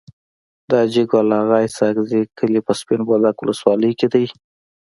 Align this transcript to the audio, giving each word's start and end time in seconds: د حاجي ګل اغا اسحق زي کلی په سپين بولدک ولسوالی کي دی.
د 0.69 0.71
حاجي 0.81 1.03
ګل 1.11 1.29
اغا 1.41 1.57
اسحق 1.67 1.97
زي 2.09 2.21
کلی 2.37 2.59
په 2.67 2.73
سپين 2.79 2.99
بولدک 3.07 3.37
ولسوالی 3.39 3.91
کي 3.99 4.07
دی. 4.13 4.25